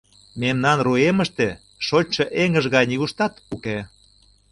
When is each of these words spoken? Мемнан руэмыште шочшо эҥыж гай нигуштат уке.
Мемнан 0.41 0.77
руэмыште 0.85 1.47
шочшо 1.85 2.25
эҥыж 2.43 2.65
гай 2.75 2.85
нигуштат 2.91 3.33
уке. 3.55 3.77